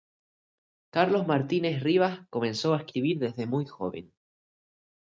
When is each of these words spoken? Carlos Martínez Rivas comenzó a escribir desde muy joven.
Carlos 0.89 1.27
Martínez 1.27 1.83
Rivas 1.83 2.21
comenzó 2.31 2.73
a 2.73 2.77
escribir 2.77 3.19
desde 3.19 3.45
muy 3.45 3.67
joven. 3.67 4.11